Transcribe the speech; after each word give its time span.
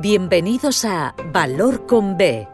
Bienvenidos 0.00 0.86
a 0.86 1.14
Valor 1.26 1.84
con 1.84 2.16
B, 2.16 2.48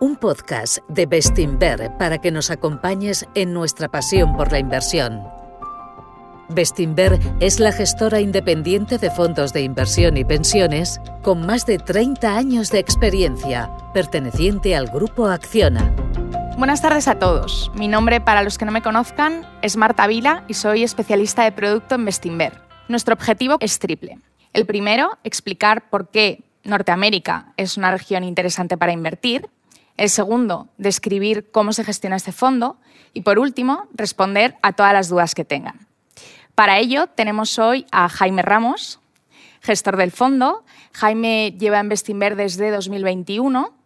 un 0.00 0.16
podcast 0.16 0.78
de 0.88 1.06
Bestinver 1.06 1.92
para 1.96 2.18
que 2.18 2.32
nos 2.32 2.50
acompañes 2.50 3.24
en 3.36 3.52
nuestra 3.52 3.88
pasión 3.88 4.36
por 4.36 4.50
la 4.50 4.58
inversión. 4.58 5.22
Bestinver 6.48 7.20
es 7.38 7.60
la 7.60 7.70
gestora 7.70 8.20
independiente 8.20 8.98
de 8.98 9.12
fondos 9.12 9.52
de 9.52 9.62
inversión 9.62 10.16
y 10.16 10.24
pensiones 10.24 11.00
con 11.22 11.46
más 11.46 11.66
de 11.66 11.78
30 11.78 12.36
años 12.36 12.72
de 12.72 12.80
experiencia, 12.80 13.70
perteneciente 13.94 14.74
al 14.74 14.88
grupo 14.88 15.26
Acciona. 15.26 15.94
Buenas 16.56 16.82
tardes 16.82 17.06
a 17.06 17.20
todos. 17.20 17.70
Mi 17.76 17.86
nombre, 17.86 18.20
para 18.20 18.42
los 18.42 18.58
que 18.58 18.64
no 18.64 18.72
me 18.72 18.82
conozcan, 18.82 19.46
es 19.62 19.76
Marta 19.76 20.08
Vila 20.08 20.42
y 20.48 20.54
soy 20.54 20.82
especialista 20.82 21.44
de 21.44 21.52
producto 21.52 21.94
en 21.94 22.04
Bestinver. 22.04 22.60
Nuestro 22.88 23.14
objetivo 23.14 23.58
es 23.60 23.78
triple. 23.78 24.18
El 24.52 24.66
primero, 24.66 25.16
explicar 25.22 25.88
por 25.90 26.08
qué 26.08 26.47
Norteamérica 26.68 27.52
es 27.56 27.76
una 27.76 27.90
región 27.90 28.24
interesante 28.24 28.76
para 28.76 28.92
invertir. 28.92 29.48
El 29.96 30.10
segundo, 30.10 30.68
describir 30.78 31.50
cómo 31.50 31.72
se 31.72 31.84
gestiona 31.84 32.16
este 32.16 32.32
fondo. 32.32 32.76
Y 33.14 33.22
por 33.22 33.38
último, 33.38 33.88
responder 33.94 34.56
a 34.62 34.72
todas 34.72 34.92
las 34.92 35.08
dudas 35.08 35.34
que 35.34 35.44
tengan. 35.44 35.86
Para 36.54 36.78
ello, 36.78 37.06
tenemos 37.08 37.58
hoy 37.58 37.86
a 37.90 38.08
Jaime 38.08 38.42
Ramos, 38.42 39.00
gestor 39.60 39.96
del 39.96 40.12
fondo. 40.12 40.64
Jaime 40.92 41.54
lleva 41.58 41.80
en 41.80 41.88
Bestinver 41.88 42.36
desde 42.36 42.70
2021 42.70 43.78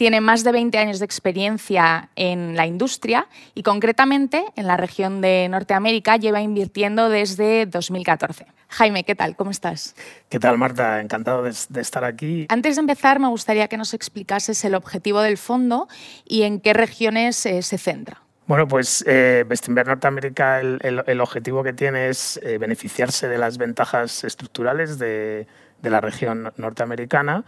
tiene 0.00 0.22
más 0.22 0.44
de 0.44 0.52
20 0.52 0.78
años 0.78 0.98
de 0.98 1.04
experiencia 1.04 2.08
en 2.16 2.56
la 2.56 2.66
industria 2.66 3.28
y 3.54 3.62
concretamente 3.62 4.46
en 4.56 4.66
la 4.66 4.78
región 4.78 5.20
de 5.20 5.46
Norteamérica 5.50 6.16
lleva 6.16 6.40
invirtiendo 6.40 7.10
desde 7.10 7.66
2014. 7.66 8.46
Jaime, 8.68 9.04
¿qué 9.04 9.14
tal? 9.14 9.36
¿Cómo 9.36 9.50
estás? 9.50 9.94
¿Qué 10.30 10.40
tal, 10.40 10.56
Marta? 10.56 11.02
Encantado 11.02 11.42
de, 11.42 11.50
estar 11.50 12.02
aquí. 12.04 12.46
Antes 12.48 12.76
de 12.76 12.80
empezar, 12.80 13.20
me 13.20 13.28
gustaría 13.28 13.68
que 13.68 13.76
nos 13.76 13.92
explicases 13.92 14.64
el 14.64 14.74
objetivo 14.74 15.20
del 15.20 15.36
fondo 15.36 15.86
y 16.24 16.44
en 16.44 16.60
qué 16.60 16.72
regiones 16.72 17.44
eh, 17.44 17.60
se 17.60 17.76
centra. 17.76 18.22
Bueno, 18.46 18.66
pues 18.66 19.04
eh, 19.06 19.44
Bestinver 19.46 19.86
Norteamérica, 19.86 20.60
el, 20.60 21.20
objetivo 21.20 21.62
que 21.62 21.74
tiene 21.74 22.08
es 22.08 22.40
eh, 22.42 22.56
beneficiarse 22.56 23.28
de 23.28 23.36
las 23.36 23.58
ventajas 23.58 24.24
estructurales 24.24 24.98
de, 24.98 25.46
de 25.82 25.90
la 25.90 26.00
región 26.00 26.52
norteamericana 26.56 27.44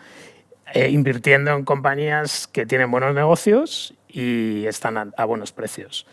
eh, 0.74 0.88
invirtiendo 0.88 1.50
en 1.50 1.64
compañías 1.64 2.46
que 2.46 2.64
tienen 2.64 2.90
buenos 2.90 3.14
negocios 3.14 3.94
y 4.08 4.64
están 4.66 5.12
a, 5.16 5.24
buenos 5.26 5.52
precios. 5.52 6.06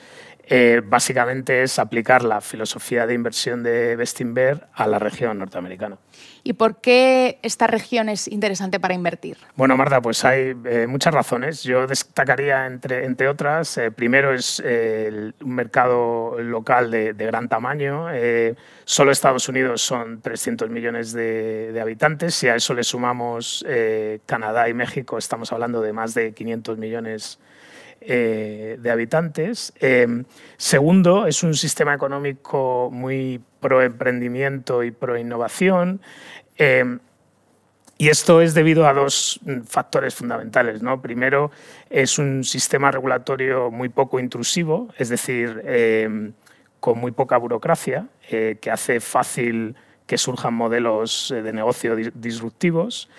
Eh, 0.52 0.82
básicamente 0.84 1.62
es 1.62 1.78
aplicar 1.78 2.24
la 2.24 2.42
filosofía 2.42 3.06
de 3.06 3.14
inversión 3.14 3.62
de 3.62 3.96
Bestinver 3.96 4.66
a 4.74 4.88
la 4.88 4.98
región 4.98 5.38
norteamericana. 5.38 6.00
¿Y 6.44 6.54
por 6.54 6.82
qué 6.82 7.38
esta 7.44 7.68
región 7.68 8.10
es 8.10 8.28
interesante 8.28 8.80
para 8.80 8.96
invertir? 8.96 9.38
Bueno, 9.56 9.78
Marta, 9.78 10.02
pues 10.02 10.26
hay 10.26 10.56
eh, 10.66 10.88
muchas 10.88 11.14
razones. 11.14 11.62
Yo 11.62 11.86
destacaría, 11.86 12.66
entre, 12.66 13.06
entre 13.06 13.28
otras, 13.28 13.78
eh, 13.78 13.92
primero 13.92 14.34
es 14.34 14.60
un 14.60 15.54
mercado 15.54 16.42
local 16.42 16.90
de, 16.90 17.14
gran 17.14 17.48
tamaño. 17.48 18.08
solo 18.86 19.12
Estados 19.12 19.48
Unidos 19.50 19.84
son 19.84 20.20
300 20.22 20.72
millones 20.72 21.14
de, 21.14 21.72
de 21.72 21.80
habitantes. 21.80 22.34
Si 22.34 22.48
a 22.48 22.56
eso 22.56 22.74
le 22.74 22.84
sumamos 22.84 23.64
Canadá 24.26 24.68
y 24.68 24.74
México, 24.74 25.20
estamos 25.20 25.52
hablando 25.52 25.82
de 25.82 25.94
más 25.94 26.16
de 26.16 26.34
500 26.34 26.80
millones 26.80 27.38
de 27.38 27.50
habitantes. 28.90 29.74
segundo, 30.58 31.28
es 31.28 31.44
un 31.44 31.54
sistema 31.54 31.94
económico 31.94 32.90
muy 32.92 33.42
pro 33.60 33.82
emprendimiento 33.82 34.84
y 34.84 34.92
pro 34.92 35.18
innovación. 35.18 36.02
Eh, 36.58 36.98
y 37.98 38.08
esto 38.08 38.42
es 38.42 38.54
debido 38.54 38.88
a 38.88 38.94
dos 38.94 39.42
factores 39.66 40.16
fundamentales. 40.16 40.82
¿no? 40.82 41.02
Primero, 41.02 41.52
es 41.90 42.18
un 42.18 42.44
sistema 42.44 42.92
regulatorio 42.92 43.72
muy 43.72 43.90
poco 43.90 44.20
intrusivo, 44.20 44.88
es 44.98 45.10
decir, 45.10 45.62
eh, 45.66 46.32
con 46.80 46.98
muy 46.98 47.12
poca 47.12 47.36
burocracia, 47.38 48.08
eh, 48.30 48.58
que 48.62 48.72
hace 48.72 49.02
fácil 49.02 49.76
que 50.08 50.18
surjan 50.18 50.54
modelos 50.54 51.32
de 51.36 51.54
negocio 51.54 51.96
disruptivos. 51.96 53.10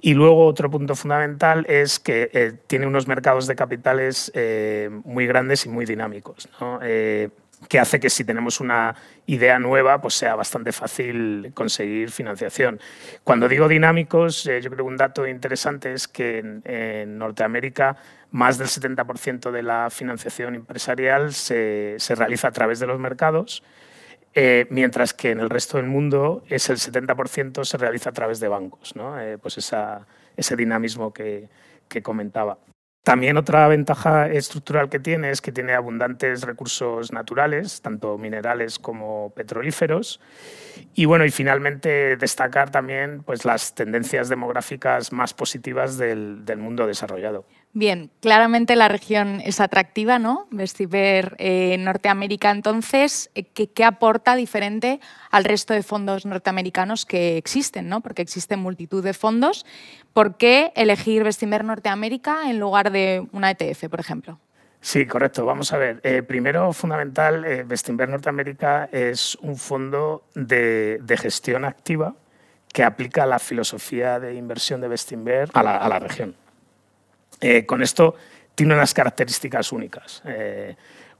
Y 0.00 0.14
luego 0.14 0.46
otro 0.46 0.70
punto 0.70 0.94
fundamental 0.94 1.66
es 1.68 1.98
que 1.98 2.54
tiene 2.66 2.86
unos 2.86 3.08
mercados 3.08 3.46
de 3.46 3.56
capitales 3.56 4.32
muy 5.04 5.26
grandes 5.26 5.66
y 5.66 5.68
muy 5.68 5.86
dinámicos. 5.86 6.48
¿no? 6.60 6.80
que 7.66 7.78
hace 7.78 7.98
que 7.98 8.10
si 8.10 8.24
tenemos 8.24 8.60
una 8.60 8.94
idea 9.26 9.58
nueva, 9.58 10.00
pues 10.00 10.14
sea 10.14 10.36
bastante 10.36 10.72
fácil 10.72 11.50
conseguir 11.54 12.10
financiación. 12.10 12.80
Cuando 13.24 13.48
digo 13.48 13.66
dinámicos, 13.66 14.46
eh, 14.46 14.60
yo 14.60 14.70
creo 14.70 14.84
que 14.84 14.90
un 14.90 14.96
dato 14.96 15.26
interesante 15.26 15.92
es 15.92 16.06
que 16.06 16.38
en, 16.38 17.18
Norteamérica 17.18 17.96
más 18.30 18.58
del 18.58 18.68
70% 18.68 19.50
de 19.50 19.62
la 19.62 19.88
financiación 19.90 20.54
empresarial 20.54 21.32
se, 21.32 21.96
realiza 22.10 22.48
a 22.48 22.52
través 22.52 22.78
de 22.78 22.86
los 22.86 23.00
mercados, 23.00 23.62
eh, 24.34 24.66
mientras 24.70 25.14
que 25.14 25.30
en 25.30 25.40
el 25.40 25.50
resto 25.50 25.76
del 25.76 25.86
mundo 25.86 26.42
es 26.48 26.68
el 26.70 26.76
70% 26.76 27.64
se 27.64 27.76
realiza 27.76 28.10
a 28.10 28.12
través 28.12 28.40
de 28.40 28.48
bancos, 28.48 28.94
¿no? 28.96 29.20
Eh, 29.20 29.38
pues 29.38 29.58
ese 29.58 30.56
dinamismo 30.56 31.12
que 31.12 31.48
comentaba. 32.02 32.58
También 33.08 33.38
otra 33.38 33.66
ventaja 33.68 34.28
estructural 34.28 34.90
que 34.90 35.00
tiene 35.00 35.30
es 35.30 35.40
que 35.40 35.50
tiene 35.50 35.72
abundantes 35.72 36.42
recursos 36.42 37.10
naturales, 37.10 37.80
tanto 37.80 38.18
minerales 38.18 38.78
como 38.78 39.32
petrolíferos. 39.34 40.20
Y 40.92 41.06
bueno, 41.06 41.24
y 41.24 41.30
finalmente 41.30 42.18
destacar 42.18 42.70
también 42.70 43.22
pues, 43.22 43.46
las 43.46 43.74
tendencias 43.74 44.28
demográficas 44.28 45.10
más 45.10 45.32
positivas 45.32 45.96
del, 45.96 46.44
del 46.44 46.58
mundo 46.58 46.86
desarrollado. 46.86 47.46
Bien, 47.74 48.10
claramente 48.20 48.76
la 48.76 48.88
región 48.88 49.40
es 49.44 49.60
atractiva, 49.60 50.18
¿no? 50.18 50.48
Vestiver 50.50 51.36
eh, 51.38 51.76
Norteamérica, 51.78 52.50
entonces, 52.50 53.30
eh, 53.34 53.44
¿qué, 53.44 53.84
aporta 53.84 54.34
diferente 54.36 55.00
al 55.30 55.44
resto 55.44 55.74
de 55.74 55.82
fondos 55.82 56.24
norteamericanos 56.24 57.04
que 57.04 57.36
existen, 57.36 57.88
¿no? 57.88 58.00
Porque 58.00 58.22
existen 58.22 58.58
multitud 58.58 59.04
de 59.04 59.12
fondos. 59.12 59.66
¿Por 60.14 60.36
qué 60.38 60.72
elegir 60.76 61.24
Vestiver 61.24 61.62
Norteamérica 61.62 62.50
en 62.50 62.58
lugar 62.58 62.90
de 62.90 63.26
una 63.32 63.50
ETF, 63.50 63.88
por 63.90 64.00
ejemplo? 64.00 64.40
Sí, 64.80 65.06
correcto. 65.06 65.44
Vamos 65.44 65.72
a 65.72 65.78
ver. 65.78 66.00
Eh, 66.04 66.22
primero, 66.22 66.72
fundamental, 66.72 67.44
eh, 67.44 67.66
Norteamérica 68.08 68.88
es 68.90 69.36
un 69.42 69.56
fondo 69.56 70.24
de, 70.34 71.00
gestión 71.20 71.64
activa 71.66 72.14
que 72.72 72.82
aplica 72.82 73.26
la 73.26 73.38
filosofía 73.38 74.18
de 74.18 74.34
inversión 74.34 74.80
de 74.80 74.88
Bestinver 74.88 75.50
a 75.52 75.62
la 75.62 75.98
región. 75.98 76.34
Eh, 77.40 77.66
con 77.66 77.82
esto 77.82 78.14
tiene 78.54 78.74
unas 78.74 78.94
características 78.94 79.72
únicas, 79.72 80.22
eh, 80.24 80.76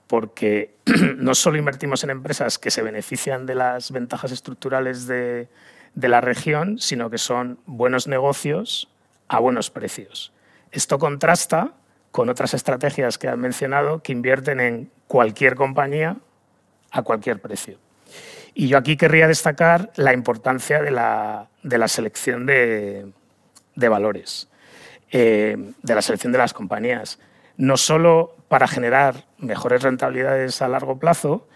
porque 0.06 0.74
no 1.16 1.34
solo 1.34 1.58
invertimos 1.58 2.02
en 2.04 2.10
empresas 2.10 2.58
que 2.58 2.70
se 2.70 2.82
benefician 2.82 3.46
de 3.46 3.54
las 3.54 3.92
ventajas 3.92 4.32
estructurales 4.32 5.06
de, 5.06 5.48
la 5.94 6.20
región, 6.20 6.78
sino 6.78 7.10
que 7.10 7.18
son 7.18 7.58
buenos 7.66 8.06
negocios 8.06 8.88
a 9.28 9.40
buenos 9.40 9.70
precios. 9.70 10.32
Esto 10.70 10.98
contrasta 10.98 11.72
con 12.10 12.28
otras 12.28 12.54
estrategias 12.54 13.18
que 13.18 13.28
han 13.28 13.40
mencionado 13.40 14.02
que 14.02 14.12
invierten 14.12 14.60
en 14.60 14.90
cualquier 15.06 15.54
compañía 15.54 16.16
a 16.90 17.02
cualquier 17.02 17.40
precio. 17.40 17.78
Y 18.54 18.68
yo 18.68 18.78
aquí 18.78 18.96
querría 18.96 19.28
destacar 19.28 19.92
la 19.96 20.12
importancia 20.12 20.82
de 20.82 20.90
la, 20.90 21.88
selección 21.88 22.46
de 22.46 23.12
valores. 23.76 24.48
Eh, 25.10 25.56
de 25.82 25.94
la 25.94 26.02
selección 26.02 26.32
de 26.32 26.38
las 26.38 26.52
compañías, 26.52 27.18
no 27.56 27.78
solo 27.78 28.36
para 28.48 28.68
generar 28.68 29.24
mejores 29.38 29.82
rentabilidades 29.82 30.60
a 30.60 30.68
largo 30.68 30.98
plazo, 30.98 31.48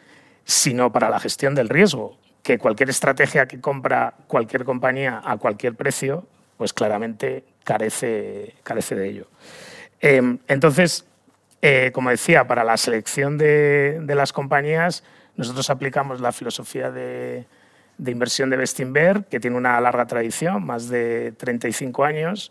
sino 0.44 0.90
para 0.90 1.10
la 1.10 1.20
gestión 1.20 1.54
del 1.54 1.68
riesgo, 1.68 2.16
que 2.42 2.58
cualquier 2.58 2.88
estrategia 2.88 3.46
que 3.46 3.60
compra 3.60 4.14
cualquier 4.26 4.64
compañía 4.64 5.20
a 5.22 5.36
cualquier 5.36 5.74
precio, 5.74 6.26
pues 6.56 6.72
claramente 6.72 7.44
carece, 7.64 8.54
carece 8.62 8.94
de 8.94 9.08
ello. 9.08 9.26
Em, 10.00 10.38
entonces, 10.48 11.04
eh, 11.60 11.90
como 11.92 12.08
decía, 12.08 12.46
para 12.46 12.64
la 12.64 12.76
selección 12.76 13.36
de, 13.36 14.02
las 14.08 14.32
compañías, 14.32 15.04
nosotros 15.36 15.68
aplicamos 15.70 16.20
la 16.20 16.32
filosofía 16.32 16.90
de, 16.90 17.44
de 17.98 18.10
inversión 18.10 18.50
de 18.50 18.56
Bestinver, 18.56 19.24
que 19.26 19.38
tiene 19.38 19.56
una 19.56 19.80
larga 19.80 20.06
tradición, 20.06 20.64
más 20.64 20.88
de 20.88 21.32
35 21.36 22.04
años, 22.04 22.50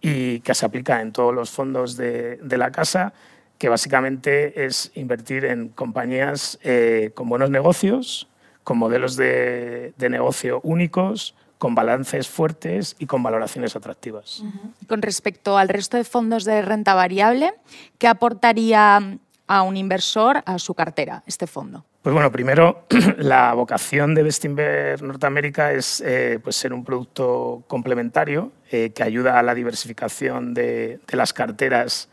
y 0.00 0.40
que 0.40 0.54
se 0.54 0.66
aplica 0.66 1.00
en 1.00 1.12
todos 1.12 1.34
los 1.34 1.50
fondos 1.50 1.96
de, 1.96 2.38
la 2.42 2.70
casa, 2.70 3.12
que 3.58 3.68
básicamente 3.68 4.66
es 4.66 4.92
invertir 4.94 5.44
en 5.44 5.68
compañías 5.68 6.58
eh, 6.62 7.10
con 7.14 7.28
buenos 7.28 7.50
negocios, 7.50 8.28
con 8.64 8.78
modelos 8.78 9.16
de, 9.16 9.94
negocio 9.98 10.60
únicos, 10.62 11.34
con 11.58 11.74
balances 11.74 12.28
fuertes 12.28 12.96
y 12.98 13.06
con 13.06 13.22
valoraciones 13.22 13.76
atractivas. 13.76 14.42
Con 14.88 15.00
respecto 15.02 15.56
al 15.56 15.68
resto 15.68 15.96
de 15.96 16.04
fondos 16.04 16.44
de 16.44 16.60
renta 16.62 16.94
variable, 16.94 17.54
¿qué 17.98 18.08
aportaría 18.08 19.18
a 19.46 19.62
un 19.62 19.76
inversor 19.76 20.42
a 20.44 20.58
su 20.58 20.74
cartera, 20.74 21.22
este 21.26 21.46
fondo? 21.46 21.84
Pues 22.02 22.14
bueno, 22.14 22.30
primero, 22.30 22.84
la 23.18 23.52
vocación 23.54 24.14
de 24.14 24.22
Bestinver 24.22 25.02
Norteamérica 25.02 25.72
es 25.72 26.00
eh, 26.00 26.38
pues 26.42 26.56
ser 26.56 26.72
un 26.72 26.84
producto 26.84 27.64
complementario 27.66 28.52
eh, 28.70 28.90
que 28.94 29.02
ayuda 29.02 29.38
a 29.38 29.42
la 29.42 29.54
diversificación 29.54 30.54
de, 30.54 31.00
las 31.10 31.32
carteras 31.32 32.08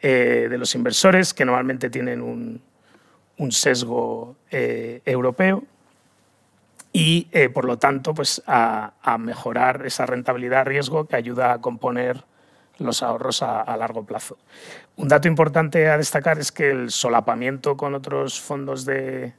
eh, 0.00 0.46
de 0.48 0.58
los 0.58 0.74
inversores, 0.74 1.34
que 1.34 1.44
normalmente 1.44 1.90
tienen 1.90 2.22
un, 2.22 2.62
sesgo 3.50 4.36
europeo 4.52 5.64
y, 6.92 7.26
por 7.52 7.64
lo 7.64 7.76
tanto, 7.76 8.14
pues 8.14 8.40
a, 8.46 8.92
a 9.02 9.18
mejorar 9.18 9.84
esa 9.84 10.06
rentabilidad-riesgo 10.06 11.08
que 11.08 11.16
ayuda 11.16 11.54
a 11.54 11.60
componer 11.60 12.22
los 12.78 13.02
ahorros 13.02 13.42
a, 13.42 13.76
largo 13.76 14.04
plazo. 14.04 14.36
Un 14.96 15.08
dato 15.08 15.28
importante 15.28 15.88
a 15.88 15.98
destacar 15.98 16.38
es 16.38 16.52
que 16.52 16.70
el 16.70 16.90
solapamiento 16.90 17.76
con 17.76 17.94
otros 17.94 18.40
fondos 18.40 18.84
de, 18.84 19.32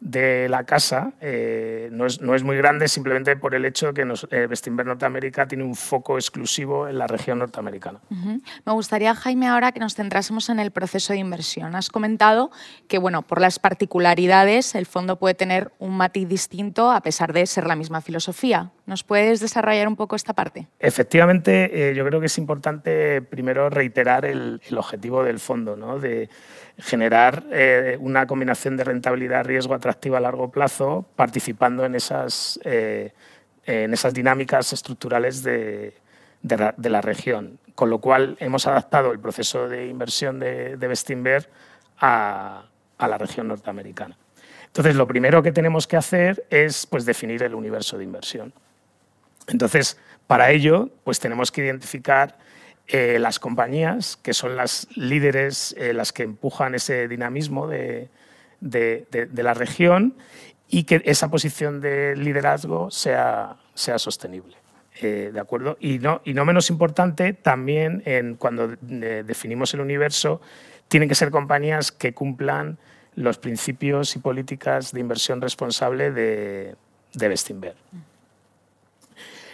de 0.00 0.48
la 0.48 0.64
casa 0.64 1.12
eh, 1.20 1.88
no, 1.90 2.06
es, 2.06 2.20
no, 2.20 2.34
es, 2.34 2.44
muy 2.44 2.56
grande 2.56 2.86
simplemente 2.86 3.36
por 3.36 3.54
el 3.54 3.64
hecho 3.64 3.88
de 3.88 3.94
que 3.94 4.04
nos, 4.04 4.28
eh, 4.30 4.48
Norteamérica 4.70 5.48
tiene 5.48 5.64
un 5.64 5.74
foco 5.74 6.16
exclusivo 6.16 6.88
en 6.88 6.98
la 6.98 7.06
región 7.06 7.38
norteamericana. 7.40 8.00
Me 8.10 8.72
gustaría, 8.72 9.14
Jaime, 9.14 9.48
ahora 9.48 9.72
que 9.72 9.80
nos 9.80 9.94
centrásemos 9.94 10.48
en 10.50 10.60
el 10.60 10.70
proceso 10.70 11.12
de 11.12 11.18
inversión. 11.18 11.74
Has 11.74 11.88
comentado 11.88 12.50
que, 12.86 12.98
bueno, 12.98 13.22
por 13.22 13.40
las 13.40 13.58
particularidades, 13.58 14.74
el 14.74 14.86
fondo 14.86 15.18
puede 15.18 15.34
tener 15.34 15.72
un 15.78 15.96
matiz 15.96 16.28
distinto 16.28 16.90
a 16.90 17.00
pesar 17.00 17.32
de 17.32 17.46
ser 17.46 17.66
la 17.66 17.74
misma 17.74 18.00
filosofía. 18.00 18.70
¿Nos 18.86 19.02
puedes 19.02 19.40
desarrollar 19.40 19.88
un 19.88 19.96
poco 19.96 20.16
esta 20.16 20.32
parte? 20.32 20.68
Efectivamente, 20.78 21.90
eh, 21.90 21.94
yo 21.94 22.04
creo 22.06 22.20
que 22.20 22.26
es 22.26 22.38
importante 22.38 23.20
primero 23.22 23.68
reiterar 23.68 24.24
el, 24.24 24.60
el 24.68 24.78
objetivo 24.78 25.24
del 25.24 25.40
fondo, 25.40 25.76
¿no? 25.76 25.98
de 25.98 26.28
generar 26.78 27.44
eh, 27.50 27.96
una 28.00 28.26
combinación 28.26 28.76
de 28.76 28.84
rentabilidad-riesgo 28.84 29.74
atractiva 29.88 30.18
a 30.18 30.20
largo 30.20 30.50
plazo, 30.50 31.06
participando 31.16 31.86
en 31.86 31.94
esas, 31.94 32.60
eh, 32.64 33.12
en 33.64 33.94
esas 33.94 34.12
dinámicas 34.12 34.70
estructurales 34.74 35.42
de, 35.42 35.94
la, 36.42 37.00
región. 37.00 37.58
Con 37.74 37.88
lo 37.88 37.98
cual 37.98 38.36
hemos 38.38 38.66
adaptado 38.66 39.12
el 39.12 39.18
proceso 39.18 39.66
de 39.66 39.86
inversión 39.86 40.40
de, 40.40 40.76
de 40.76 41.46
a, 42.00 42.64
la 42.98 43.18
región 43.18 43.48
norteamericana. 43.48 44.18
Entonces, 44.66 44.94
lo 44.94 45.06
primero 45.06 45.42
que 45.42 45.52
tenemos 45.52 45.86
que 45.86 45.96
hacer 45.96 46.44
es 46.50 46.84
pues, 46.84 47.06
definir 47.06 47.42
el 47.42 47.54
universo 47.54 47.96
de 47.96 48.04
inversión. 48.04 48.52
Entonces, 49.46 49.96
para 50.26 50.50
ello, 50.50 50.90
pues 51.04 51.18
tenemos 51.18 51.50
que 51.50 51.64
identificar 51.64 52.36
eh, 52.88 53.18
las 53.18 53.38
compañías, 53.38 54.18
que 54.18 54.34
son 54.34 54.54
las 54.54 54.86
líderes, 54.94 55.74
eh, 55.78 55.94
las 55.94 56.12
que 56.12 56.24
empujan 56.24 56.74
ese 56.74 57.08
dinamismo 57.08 57.66
de, 57.66 58.10
la 58.60 59.54
región 59.54 60.14
y 60.68 60.84
que 60.84 61.02
esa 61.04 61.30
posición 61.30 61.80
de 61.80 62.16
liderazgo 62.16 62.90
sea, 62.90 63.56
sea 63.74 63.98
sostenible. 63.98 64.56
Eh, 65.00 65.30
¿De 65.32 65.40
acuerdo? 65.40 65.76
Y 65.80 66.00
no, 66.00 66.20
y 66.24 66.34
no 66.34 66.44
menos 66.44 66.70
importante, 66.70 67.32
también 67.32 68.02
en, 68.04 68.34
cuando 68.34 68.74
definimos 68.80 69.72
el 69.74 69.80
universo, 69.80 70.40
tienen 70.88 71.08
que 71.08 71.14
ser 71.14 71.30
compañías 71.30 71.92
que 71.92 72.12
cumplan 72.12 72.78
los 73.14 73.38
principios 73.38 74.16
y 74.16 74.18
políticas 74.18 74.92
de 74.92 75.00
inversión 75.00 75.40
responsable 75.40 76.10
de, 76.10 76.74
de 77.14 77.28
Bestinver. 77.28 77.76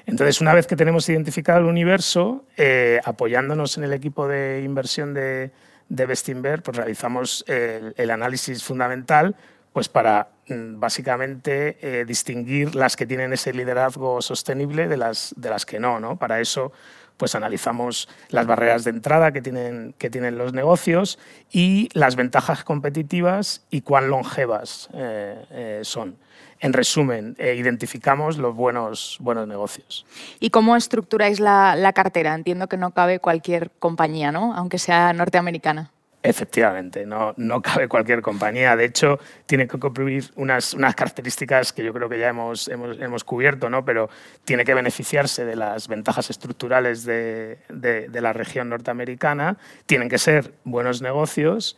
Entonces, 0.07 0.41
una 0.41 0.53
vez 0.53 0.67
que 0.67 0.77
tenemos 0.77 1.09
identificado 1.09 1.61
el 1.61 1.65
universo, 1.67 2.45
eh, 2.57 3.00
apoyándonos 3.05 3.79
en 3.79 3.85
el 3.85 3.93
equipo 3.93 4.29
de 4.29 4.62
inversión 4.62 5.15
de, 5.15 5.50
de 5.89 6.07
Bestinver, 6.07 6.63
pues 6.63 6.77
realizamos 6.77 7.45
el, 7.47 8.11
análisis 8.11 8.63
fundamental 8.65 9.37
pues 9.73 9.89
para 9.89 10.29
mm, 10.49 10.79
básicamente 10.79 11.79
eh, 11.81 12.05
distinguir 12.05 12.77
las 12.77 12.97
que 12.97 13.07
tienen 13.07 13.33
ese 13.33 13.53
liderazgo 13.53 14.23
sostenible 14.23 14.87
de 14.87 14.97
las, 14.97 15.35
de 15.37 15.51
las 15.51 15.67
que 15.67 15.81
no, 15.81 15.99
no. 15.99 16.17
Para 16.17 16.41
eso 16.41 16.73
pues 17.17 17.35
analizamos 17.35 18.09
las 18.29 18.47
barreras 18.47 18.85
de 18.85 18.91
entrada 18.91 19.33
que 19.33 19.43
tienen, 19.43 19.95
que 19.99 20.11
tienen 20.11 20.39
los 20.39 20.53
negocios 20.53 21.19
y 21.51 21.89
las 21.93 22.17
ventajas 22.17 22.65
competitivas 22.65 23.65
y 23.71 23.83
cuán 23.83 24.09
longevas 24.09 24.89
eh, 24.95 25.45
eh, 25.51 25.81
son. 25.83 26.17
En 26.64 26.72
resumen, 26.72 27.37
eh, 27.37 27.56
identificamos 27.56 28.38
los 28.38 28.56
buenos, 28.56 29.19
buenos 29.20 29.46
negocios. 29.46 30.06
¿Y 30.40 30.49
cómo 30.49 30.76
estructuráis 30.76 31.38
la, 31.38 31.76
la 31.76 31.93
cartera? 31.93 32.34
Entiendo 32.34 32.69
que 32.69 32.78
no 32.78 32.93
cabe 32.93 33.19
cualquier 33.19 33.70
compañía, 33.78 34.32
¿no? 34.32 34.55
aunque 34.55 34.78
sea 34.78 35.12
norteamericana. 35.12 35.90
Efectivamente, 36.22 37.05
no, 37.05 37.34
no 37.37 37.61
cabe 37.61 37.87
cualquier 37.87 38.22
compañía. 38.22 38.76
De 38.76 38.87
hecho, 38.87 39.19
tiene 39.44 39.69
que 39.69 39.78
cumplir 39.78 40.31
unas, 40.37 40.72
unas 40.72 40.94
características 40.94 41.75
que 41.75 41.84
yo 41.84 41.93
creo 41.93 42.08
que 42.08 42.19
ya 42.19 42.28
hemos, 42.28 42.66
hemos, 42.69 42.99
hemos, 42.99 43.25
cubierto, 43.25 43.69
¿no? 43.69 43.84
pero 43.84 44.08
tiene 44.46 44.64
que 44.64 44.72
beneficiarse 44.72 45.44
de 45.44 45.56
las 45.56 45.87
ventajas 45.87 46.31
estructurales 46.31 47.05
de, 47.05 47.58
de, 47.69 48.20
la 48.22 48.32
región 48.32 48.70
norteamericana, 48.70 49.58
tienen 49.84 50.08
que 50.08 50.16
ser 50.16 50.55
buenos 50.64 51.02
negocios 51.02 51.76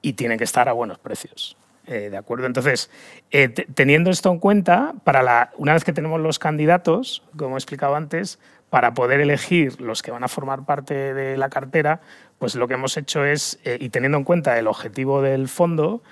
y 0.00 0.14
tienen 0.14 0.38
que 0.38 0.44
estar 0.44 0.66
a 0.70 0.72
buenos 0.72 0.98
precios. 0.98 1.58
Eh, 1.86 2.08
¿De 2.10 2.16
acuerdo? 2.16 2.46
Entonces, 2.46 2.90
eh, 3.30 3.48
teniendo 3.48 4.10
esto 4.10 4.30
en 4.30 4.38
cuenta, 4.38 4.94
para 5.04 5.22
la, 5.22 5.52
una 5.58 5.74
vez 5.74 5.84
que 5.84 5.92
tenemos 5.92 6.20
los 6.20 6.38
candidatos, 6.38 7.22
como 7.36 7.56
he 7.56 7.58
explicado 7.58 7.94
antes, 7.94 8.38
para 8.70 8.94
poder 8.94 9.20
elegir 9.20 9.80
los 9.80 10.02
que 10.02 10.10
van 10.10 10.24
a 10.24 10.28
formar 10.28 10.64
parte 10.64 11.12
de 11.12 11.36
la 11.36 11.50
cartera, 11.50 12.00
pues 12.38 12.54
lo 12.54 12.66
que 12.68 12.74
hemos 12.74 12.96
hecho 12.96 13.24
es, 13.24 13.60
eh, 13.64 13.76
y 13.80 13.90
teniendo 13.90 14.16
en 14.18 14.24
cuenta 14.24 14.58
el 14.58 14.66
objetivo 14.66 15.20
del 15.20 15.48
fondo, 15.48 16.02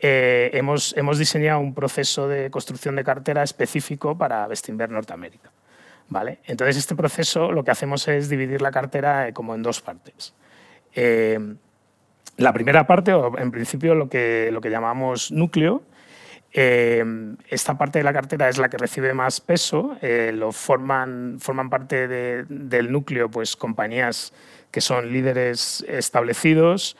hemos, 0.00 0.96
hemos, 0.96 1.18
diseñado 1.18 1.58
un 1.58 1.74
proceso 1.74 2.28
de 2.28 2.50
construcción 2.50 2.94
de 2.94 3.02
cartera 3.02 3.42
específico 3.42 4.16
para 4.16 4.46
Bestinver 4.46 4.88
Norteamérica. 4.90 5.50
¿vale? 6.08 6.38
Entonces, 6.46 6.76
este 6.76 6.94
proceso 6.94 7.50
lo 7.50 7.64
que 7.64 7.72
hacemos 7.72 8.06
es 8.06 8.28
dividir 8.28 8.62
la 8.62 8.70
cartera 8.70 9.32
como 9.32 9.56
en 9.56 9.62
dos 9.62 9.80
partes. 9.80 10.34
La 12.38 12.52
primera 12.52 12.86
parte, 12.86 13.12
o 13.12 13.36
en 13.38 13.50
principio 13.50 13.94
lo 13.94 14.08
que, 14.08 14.50
llamamos 14.70 15.30
núcleo, 15.30 15.82
esta 16.50 17.76
parte 17.76 17.98
de 17.98 18.04
la 18.04 18.12
cartera 18.12 18.48
es 18.48 18.56
la 18.56 18.70
que 18.70 18.78
recibe 18.78 19.12
más 19.12 19.40
peso, 19.40 19.96
lo 20.00 20.50
forman, 20.52 21.38
parte 21.70 22.08
del 22.08 22.90
núcleo 22.90 23.30
pues, 23.30 23.54
compañías 23.54 24.32
que 24.70 24.80
son 24.80 25.12
líderes 25.12 25.84
establecidos, 25.88 26.96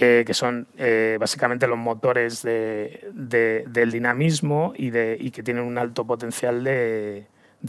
eh, 0.00 0.22
que 0.24 0.32
son 0.34 0.68
eh, 0.76 1.16
básicamente 1.18 1.66
los 1.66 1.78
motores 1.78 2.42
del 2.42 3.90
dinamismo 3.90 4.72
y, 4.76 4.92
que 4.92 5.42
tienen 5.42 5.64
un 5.64 5.76
alto 5.76 6.06
potencial 6.06 6.62
de, 6.62 7.26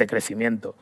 crecimiento. 0.07 0.75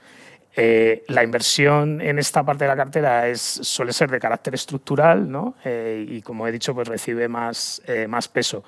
Eh, 0.60 1.04
la 1.08 1.24
inversión 1.24 2.02
en 2.02 2.18
esta 2.18 2.44
parte 2.44 2.64
de 2.64 2.70
la 2.70 2.76
cartera 2.76 3.28
es, 3.28 3.40
suele 3.42 3.94
ser 3.94 4.10
de 4.10 4.20
carácter 4.20 4.56
estructural 4.56 5.30
¿no? 5.30 5.56
y, 5.64 6.22
como 6.24 6.48
he 6.48 6.52
dicho, 6.52 6.74
pues 6.74 6.88
recibe 6.88 7.28
más, 7.28 7.82
más 8.08 8.28
peso. 8.28 8.64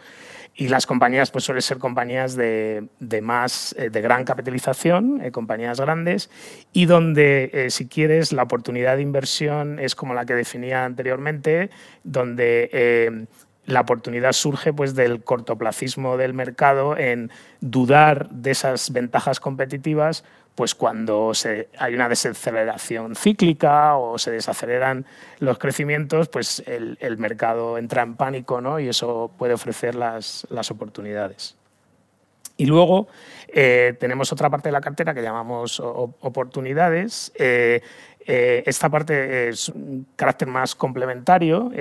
Y 0.59 0.67
las 0.67 0.85
compañías 0.85 1.31
pues 1.31 1.45
suelen 1.45 1.61
ser 1.61 1.77
compañías 1.77 2.35
de, 2.35 2.89
de 2.99 3.21
más, 3.21 3.73
eh, 3.77 3.89
de 3.89 4.01
gran 4.01 4.25
capitalización, 4.25 5.21
eh, 5.23 5.31
compañías 5.31 5.79
grandes, 5.79 6.29
y 6.73 6.85
donde, 6.85 7.49
eh, 7.53 7.69
si 7.69 7.87
quieres, 7.87 8.33
la 8.33 8.43
oportunidad 8.43 8.97
de 8.97 9.01
inversión 9.01 9.79
es 9.79 9.95
como 9.95 10.13
la 10.13 10.25
que 10.25 10.33
definía 10.33 10.83
anteriormente, 10.83 11.69
donde 12.03 13.27
la 13.69 13.81
oportunidad 13.81 14.33
surge 14.33 14.73
pues, 14.73 14.95
del 14.95 15.23
cortoplacismo 15.23 16.17
del 16.17 16.33
mercado 16.33 16.97
en 16.97 17.31
dudar 17.61 18.29
de 18.29 18.51
esas 18.51 18.91
ventajas 18.91 19.39
competitivas 19.39 20.23
pues 20.55 20.75
cuando 20.75 21.31
hay 21.77 21.95
una 21.95 22.09
desaceleración 22.09 23.15
cíclica 23.15 23.95
o 23.95 24.17
se 24.17 24.31
desaceleran 24.31 25.05
los 25.39 25.57
crecimientos, 25.57 26.27
pues 26.27 26.61
el, 26.65 26.97
el 26.99 27.17
mercado 27.17 27.77
entra 27.77 28.01
en 28.01 28.15
pánico 28.15 28.59
¿no? 28.59 28.77
y 28.77 28.89
eso 28.89 29.31
puede 29.37 29.53
ofrecer 29.53 29.95
las, 29.95 30.45
las 30.49 30.69
oportunidades. 30.69 31.55
Y 32.59 32.65
luego 32.65 33.07
eh, 33.47 33.95
tenemos 33.99 34.33
otra 34.33 34.49
parte 34.49 34.67
de 34.67 34.73
la 34.73 34.81
cartera 34.81 35.13
que 35.13 35.21
llamamos 35.21 35.79
oportunidades. 35.79 37.31
Eh, 37.35 37.81
eh, 38.27 38.63
esta 38.65 38.89
parte 38.89 39.47
es 39.47 39.69
un 39.69 40.05
carácter 40.17 40.49
más 40.49 40.75
complementario, 40.75 41.71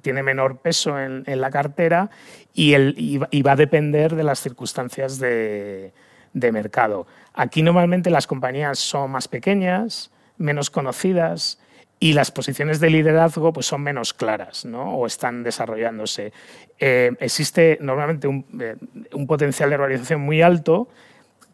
tiene 0.00 0.22
menor 0.22 0.56
peso 0.60 0.98
en, 0.98 1.24
en 1.26 1.40
la 1.42 1.50
cartera 1.50 2.08
y, 2.54 2.72
el, 2.72 2.94
y, 2.96 3.42
va 3.42 3.52
a 3.52 3.56
depender 3.56 4.16
de 4.16 4.24
las 4.24 4.40
circunstancias 4.40 5.18
de, 5.18 5.92
de 6.32 6.52
mercado. 6.52 7.06
Aquí 7.34 7.62
normalmente 7.62 8.08
las 8.08 8.26
compañías 8.26 8.78
son 8.78 9.10
más 9.10 9.28
pequeñas, 9.28 10.10
menos 10.38 10.70
conocidas 10.70 11.58
y 12.00 12.12
las 12.12 12.30
posiciones 12.30 12.80
de 12.80 12.90
liderazgo 12.90 13.52
pues, 13.52 13.66
son 13.66 13.82
menos 13.82 14.14
claras 14.14 14.64
¿no? 14.64 14.96
o 14.96 15.06
están 15.06 15.42
desarrollándose. 15.42 16.32
Eh, 16.78 17.12
existe 17.20 17.78
normalmente 17.80 18.28
eh, 18.60 18.76
un, 19.12 19.26
potencial 19.26 19.70
de 19.70 19.76
realización 19.76 20.20
muy 20.20 20.42
alto, 20.42 20.88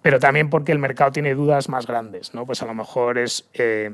pero 0.03 0.19
también 0.19 0.51
porque 0.51 0.73
el 0.73 0.79
mercado 0.79 1.13
tiene 1.13 1.35
dudas 1.35 1.69
más 1.69 1.87
grandes. 1.87 2.35
¿no? 2.35 2.45
Pues 2.45 2.63
a 2.63 2.67
lo 2.67 2.75
mejor 2.75 3.17
es 3.17 3.49
eh, 3.55 3.93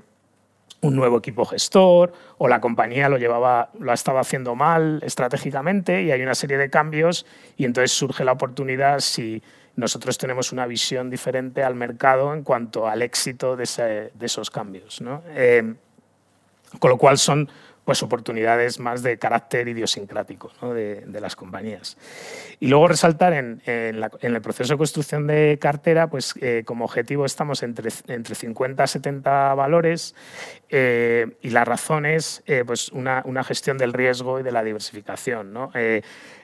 un 0.81 0.97
nuevo 0.97 1.19
equipo 1.19 1.45
gestor 1.45 2.13
o 2.39 2.49
la 2.49 2.61
compañía 2.61 3.09
lo 3.09 3.19
llevaba 3.19 3.71
lo 3.79 3.93
estaba 3.93 4.21
haciendo 4.21 4.55
mal 4.57 5.01
estratégicamente 5.05 6.03
y 6.03 6.11
hay 6.11 6.23
una 6.23 6.35
serie 6.35 6.59
de 6.59 6.71
cambios 6.71 7.27
y 7.57 7.65
entonces 7.65 7.93
surge 7.93 8.25
la 8.25 8.33
oportunidad 8.33 9.01
si 9.01 9.43
nosotros 9.77 10.19
tenemos 10.19 10.53
una 10.53 10.67
visión 10.67 11.11
diferente 11.11 11.63
al 11.63 11.75
mercado 11.75 12.35
en 12.35 12.43
cuanto 12.43 12.89
al 12.89 13.03
éxito 13.03 13.57
de, 13.57 14.11
esos 14.21 14.51
cambios. 14.51 15.03
Eh, 15.29 15.75
con 16.79 16.91
lo 16.91 16.99
cual 16.99 17.19
son 17.19 17.51
pues 17.85 18.03
oportunidades 18.03 18.79
más 18.79 19.03
de 19.03 19.19
carácter 19.19 19.67
idiosincrático 19.67 20.53
de, 20.73 21.21
las 21.21 21.35
compañías. 21.35 21.97
Y 22.61 22.69
luego 22.69 22.87
resaltar 22.87 23.33
en, 23.33 23.63
el 23.67 24.43
proceso 24.43 24.75
de 24.75 24.79
construcción 24.79 25.27
de 25.27 25.59
cartera, 25.61 26.09
pues 26.09 26.35
eh, 26.41 26.63
como 26.65 26.85
objetivo 26.85 27.25
estamos 27.25 27.63
entre, 27.63 27.91
entre 28.07 28.35
50 28.35 28.85
a 28.85 28.87
70 28.87 29.55
valores 29.55 30.15
eh, 30.69 31.37
y 31.43 31.51
la 31.51 31.65
razón 31.65 32.07
es 32.07 32.45
eh, 32.47 32.63
pues 32.65 32.91
una, 32.91 33.23
una, 33.25 33.43
gestión 33.43 33.77
del 33.77 33.93
riesgo 33.93 34.39
y 34.39 34.43
de 34.43 34.53
la 34.53 34.63
diversificación. 34.63 35.53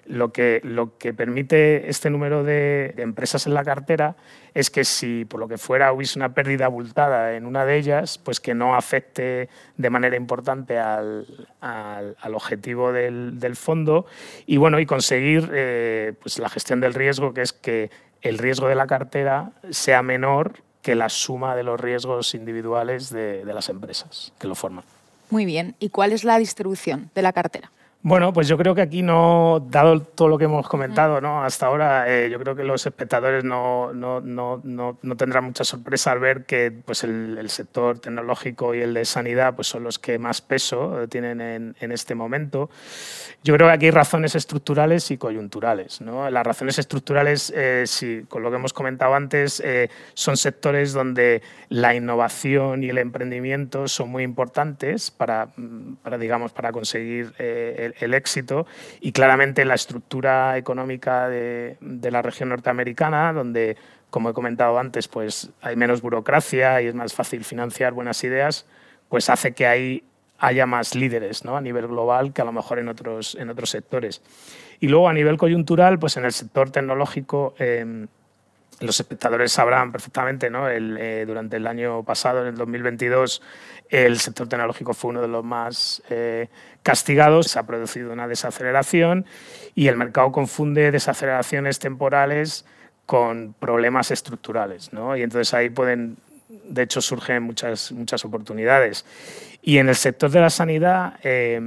Lo 0.09 0.33
que, 0.33 0.61
lo 0.63 0.97
que 0.99 1.13
permite 1.13 1.89
este 1.91 2.11
número 2.11 2.45
de, 2.45 2.95
empresas 2.99 3.47
en 3.47 3.55
la 3.55 3.65
cartera 3.65 4.17
es 4.55 4.71
que 4.71 4.85
si 4.85 5.25
por 5.25 5.41
lo 5.41 5.49
que 5.49 5.59
fuera 5.59 5.93
hubiese 5.93 6.19
una 6.19 6.35
pérdida 6.35 6.67
abultada 6.67 7.35
en 7.35 7.47
una 7.47 7.65
de 7.65 7.77
ellas, 7.77 8.19
pues 8.19 8.41
que 8.41 8.55
no 8.55 8.75
afecte 8.75 9.49
de 9.77 9.91
manera 9.91 10.17
importante 10.17 10.79
al, 10.79 11.27
al, 11.61 12.35
objetivo 12.35 12.93
del, 12.93 13.39
del, 13.39 13.57
fondo 13.57 14.07
y, 14.47 14.57
bueno, 14.57 14.79
y 14.79 14.87
conseguir 14.87 15.51
eh, 15.53 16.15
pues 16.23 16.39
la 16.39 16.49
gestión 16.49 16.81
del 16.81 16.95
riesgo, 16.95 17.35
que 17.35 17.43
es 17.43 17.53
que 17.53 17.91
el 18.23 18.39
riesgo 18.39 18.69
de 18.69 18.75
la 18.75 18.87
cartera 18.87 19.53
sea 19.71 20.03
menor 20.03 20.55
que 20.83 20.95
la 20.95 21.09
suma 21.09 21.57
de 21.57 21.65
los 21.65 21.81
riesgos 21.81 22.35
individuales 22.35 23.11
de, 23.11 23.45
de 23.45 23.55
las 23.55 23.69
empresas 23.69 24.33
que 24.39 24.47
lo 24.47 24.55
forman. 24.55 24.85
Muy 25.31 25.45
bien. 25.45 25.75
¿Y 25.81 25.89
cuál 25.89 26.13
es 26.13 26.23
la 26.23 26.39
distribución 26.39 27.11
de 27.15 27.23
la 27.23 27.33
cartera? 27.33 27.73
Bueno, 28.09 28.33
pues 28.33 28.47
yo 28.47 28.57
creo 28.57 28.73
que 28.77 28.83
aquí 28.83 29.03
no, 29.03 29.67
dado 29.69 30.01
todo 30.01 30.29
lo 30.29 30.39
que 30.39 30.45
hemos 30.45 30.69
comentado 30.69 31.21
¿no? 31.21 31.43
hasta 31.43 31.67
ahora, 31.67 32.05
eh, 32.07 32.31
yo 32.31 32.39
creo 32.39 32.55
que 32.55 32.63
los 32.63 32.87
espectadores 32.87 33.43
no, 33.43 33.93
no, 33.93 34.21
no, 34.21 35.17
tendrán 35.17 35.43
mucha 35.43 35.65
sorpresa 35.65 36.13
al 36.13 36.21
ver 36.21 36.45
que 36.45 36.71
pues 36.71 37.03
el, 37.03 37.37
el, 37.37 37.51
sector 37.51 37.99
tecnológico 37.99 38.77
y 38.77 38.81
el 38.81 38.95
de 38.95 39.05
sanidad 39.05 39.57
pues 39.57 39.67
son 39.67 39.83
los 39.83 39.99
que 39.99 40.21
más 40.21 40.41
peso 40.41 41.09
tienen 41.09 41.41
en, 41.41 41.75
en, 41.81 41.91
este 41.91 42.15
momento. 42.15 42.71
Yo 43.43 43.55
creo 43.55 43.67
que 43.67 43.75
aquí 43.75 43.87
hay 43.87 43.91
razones 43.91 44.37
estructurales 44.37 45.11
y 45.11 45.19
coyunturales. 45.19 46.01
Las 46.01 46.47
razones 46.47 46.79
estructurales, 46.79 47.53
eh, 47.57 47.85
con 48.29 48.45
lo 48.45 48.51
que 48.51 48.57
hemos 48.57 48.73
comentado 48.73 49.17
antes, 49.17 49.59
eh, 49.59 49.89
son 50.15 50.37
sectores 50.37 50.93
donde 50.93 51.43
la 51.71 51.93
innovación 51.97 52.85
y 52.85 52.91
el 52.91 52.99
emprendimiento 52.99 53.89
son 53.89 54.11
muy 54.11 54.23
importantes 54.23 55.11
para, 55.11 55.49
para 56.05 56.19
digamos, 56.19 56.53
para 56.53 56.71
conseguir 56.71 57.35
el, 57.39 57.96
el 57.99 58.15
éxito 58.15 58.67
y 59.01 59.13
claramente 59.13 59.65
la 59.65 59.75
estructura 59.75 60.57
económica 60.57 61.29
de, 61.29 61.77
la 61.81 62.23
región 62.23 62.49
norteamericana, 62.51 63.33
donde, 63.33 63.77
como 64.11 64.31
he 64.31 64.33
comentado 64.33 64.79
antes, 64.79 65.09
pues 65.09 65.51
hay 65.61 65.77
menos 65.77 66.03
burocracia 66.03 66.81
y 66.83 66.87
es 66.87 66.95
más 66.95 67.15
fácil 67.15 67.45
financiar 67.45 67.93
buenas 67.93 68.23
ideas, 68.25 68.67
pues 69.09 69.31
hace 69.31 69.53
que 69.53 69.67
ahí 69.67 70.03
haya 70.39 70.67
más 70.67 70.95
líderes 70.95 71.45
¿no? 71.45 71.57
a 71.57 71.61
nivel 71.61 71.87
global 71.87 72.33
que 72.33 72.43
a 72.43 72.45
lo 72.45 72.53
mejor 72.53 72.79
en 72.79 72.89
otros, 72.89 73.35
en 73.37 73.49
otros 73.51 73.71
sectores. 73.71 74.23
Y 74.81 74.89
luego 74.89 75.09
a 75.09 75.13
nivel 75.13 75.39
coyuntural, 75.39 75.99
pues 75.99 76.17
en 76.17 76.25
el 76.25 76.33
sector 76.33 76.71
tecnológico, 76.71 77.55
em, 77.59 78.09
los 78.81 79.01
espectadores 79.01 79.53
sabrán 79.53 79.91
perfectamente, 79.91 80.51
¿no? 80.51 80.69
El, 80.69 80.97
eh, 80.99 81.25
durante 81.27 81.57
el 81.57 81.67
año 81.67 82.03
pasado, 82.03 82.43
en 82.43 82.49
el 82.49 82.57
2022, 82.57 83.43
el 83.89 84.19
sector 84.19 84.49
tecnológico 84.49 84.93
fue 84.95 85.11
uno 85.11 85.23
de 85.23 85.29
los 85.29 85.45
más 85.45 86.03
eh, 86.11 86.49
castigados, 86.83 87.47
se 87.47 87.59
ha 87.59 87.63
producido 87.63 88.13
una 88.13 88.29
desaceleración 88.29 89.25
y 89.75 89.89
el 89.89 89.97
mercado 89.97 90.33
confunde 90.33 90.91
desaceleraciones 90.91 91.79
temporales 91.79 92.67
con 93.07 93.55
problemas 93.59 94.11
estructurales. 94.11 94.93
¿no? 94.93 95.17
Y 95.17 95.23
entonces 95.23 95.55
ahí 95.55 95.71
pueden, 95.71 96.19
de 96.49 96.83
hecho, 96.83 97.01
surgen 97.01 97.43
muchas, 97.43 97.93
muchas 97.93 98.25
oportunidades. 98.25 99.05
Y 99.63 99.79
en 99.79 99.89
el 99.89 99.97
sector 99.97 100.31
de 100.31 100.41
la 100.41 100.51
sanidad, 100.51 101.15
eh, 101.23 101.61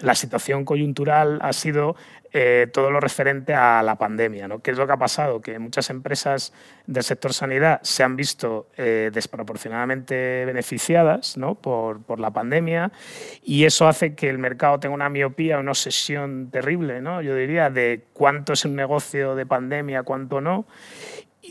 la 0.00 0.14
situación 0.14 0.64
coyuntural 0.64 1.38
ha 1.42 1.52
sido 1.52 1.96
eh, 2.38 2.66
todo 2.70 2.90
lo 2.90 3.00
referente 3.00 3.54
a 3.54 3.82
la 3.82 3.94
pandemia. 3.94 4.46
¿no? 4.46 4.58
¿Qué 4.58 4.72
es 4.72 4.76
lo 4.76 4.86
que 4.86 4.92
ha 4.92 4.98
pasado? 4.98 5.40
Que 5.40 5.58
muchas 5.58 5.88
empresas 5.88 6.52
del 6.86 7.02
sector 7.02 7.32
sanidad 7.32 7.80
se 7.82 8.02
han 8.02 8.14
visto 8.14 8.68
eh, 8.76 9.10
desproporcionadamente 9.10 10.44
beneficiadas 10.44 11.38
¿no? 11.38 11.54
por, 11.54 12.02
por, 12.02 12.20
la 12.20 12.30
pandemia 12.30 12.92
y 13.42 13.64
eso 13.64 13.88
hace 13.88 14.14
que 14.14 14.28
el 14.28 14.36
mercado 14.36 14.78
tenga 14.78 14.94
una 14.94 15.08
miopía, 15.08 15.58
una 15.58 15.70
obsesión 15.70 16.50
terrible, 16.50 17.00
¿no? 17.00 17.22
yo 17.22 17.34
diría, 17.34 17.70
de 17.70 18.04
cuánto 18.12 18.52
es 18.52 18.66
un 18.66 18.76
negocio 18.76 19.34
de 19.34 19.46
pandemia, 19.46 20.02
cuánto 20.02 20.42
no 20.42 20.66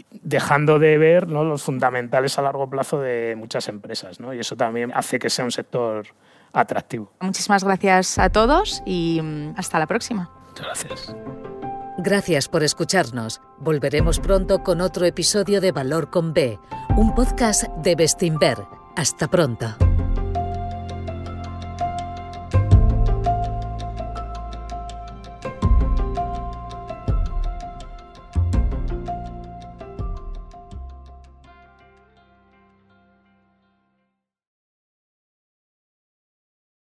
dejando 0.09 0.79
de 0.79 0.97
ver 0.97 1.27
¿no? 1.27 1.43
los 1.43 1.63
fundamentales 1.63 2.37
a 2.39 2.41
largo 2.41 2.69
plazo 2.69 2.99
de 2.99 3.35
muchas 3.37 3.67
empresas. 3.67 4.19
¿no? 4.19 4.33
Y 4.33 4.39
eso 4.39 4.55
también 4.55 4.91
hace 4.93 5.19
que 5.19 5.29
sea 5.29 5.45
un 5.45 5.51
sector 5.51 6.05
atractivo. 6.53 7.11
Muchísimas 7.19 7.63
gracias 7.63 8.17
a 8.17 8.29
todos 8.29 8.81
y 8.85 9.19
mm, 9.21 9.55
hasta 9.57 9.79
la 9.79 9.87
próxima 9.87 10.29
gracias. 10.61 11.15
Gracias 11.97 12.47
por 12.49 12.63
escucharnos. 12.63 13.41
Volveremos 13.59 14.19
pronto 14.19 14.63
con 14.63 14.81
otro 14.81 15.05
episodio 15.05 15.61
de 15.61 15.71
Valor 15.71 16.09
con 16.09 16.33
B, 16.33 16.59
un 16.97 17.13
podcast 17.15 17.63
de 17.77 17.95
Bestinver. 17.95 18.57
Hasta 18.95 19.27
pronto. 19.27 19.94